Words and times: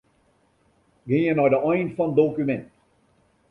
Gean 1.09 1.35
nei 1.37 1.51
de 1.53 1.59
ein 1.71 1.89
fan 1.95 2.11
dokumint. 2.17 2.65